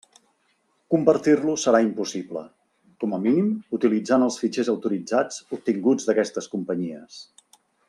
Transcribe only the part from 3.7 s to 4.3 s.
utilitzant